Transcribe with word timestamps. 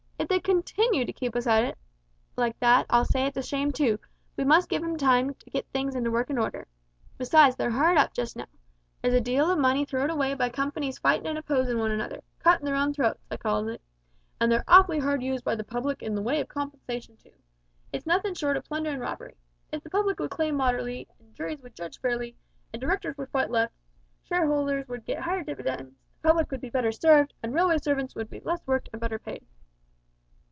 If 0.17 0.27
they 0.27 0.39
continue 0.39 1.03
to 1.03 1.11
keep 1.11 1.35
us 1.35 1.45
at 1.47 1.63
it 1.65 1.77
like 2.37 2.57
that 2.59 2.85
I'll 2.89 3.03
say 3.05 3.25
it's 3.25 3.37
a 3.37 3.43
shame 3.43 3.71
too, 3.71 3.97
but 3.97 4.09
we 4.37 4.43
must 4.45 4.69
give 4.69 4.83
'em 4.83 4.95
time 4.95 5.33
to 5.33 5.49
git 5.49 5.65
things 5.73 5.93
into 5.95 6.11
workin' 6.11 6.37
order. 6.37 6.67
Besides, 7.17 7.55
they're 7.55 7.71
hard 7.71 7.97
up 7.97 8.13
just 8.13 8.35
now. 8.37 8.45
There's 9.01 9.15
a 9.15 9.19
deal 9.19 9.45
o' 9.45 9.55
money 9.57 9.83
throw'd 9.83 10.11
away 10.11 10.35
by 10.35 10.47
companies 10.47 10.99
fightin' 10.99 11.25
an' 11.25 11.37
opposin' 11.37 11.79
one 11.79 11.91
another 11.91 12.21
cuttin' 12.39 12.65
their 12.65 12.75
own 12.75 12.93
throats, 12.93 13.25
I 13.31 13.35
calls 13.35 13.67
it 13.67 13.81
and 14.39 14.49
they're 14.51 14.63
awful 14.67 15.01
hard 15.01 15.21
used 15.23 15.43
by 15.43 15.55
the 15.55 15.63
public 15.65 16.01
in 16.03 16.13
the 16.15 16.21
way 16.21 16.39
o' 16.39 16.45
compensation 16.45 17.17
too. 17.17 17.33
It's 17.91 18.05
nothin' 18.05 18.35
short 18.35 18.55
o' 18.55 18.61
plunder 18.61 18.91
and 18.91 19.01
robbery. 19.01 19.35
If 19.73 19.81
the 19.83 19.89
public 19.89 20.19
would 20.19 20.31
claim 20.31 20.55
moderately, 20.55 21.07
and 21.19 21.33
juries 21.35 21.61
would 21.61 21.75
judge 21.75 21.99
fairly, 21.99 22.37
an' 22.73 22.79
directors 22.79 23.17
would 23.17 23.31
fight 23.31 23.49
less, 23.49 23.71
shareholders 24.23 24.87
would 24.87 25.03
git 25.03 25.19
higher 25.19 25.43
dividends, 25.43 25.97
the 26.21 26.27
public 26.29 26.51
would 26.51 26.61
be 26.61 26.69
better 26.69 26.91
served, 26.91 27.33
and 27.43 27.53
railway 27.55 27.79
servants 27.79 28.13
would 28.15 28.29
be 28.29 28.39
less 28.41 28.61
worked 28.67 28.87
and 28.93 29.01
better 29.01 29.19
paid." 29.19 29.43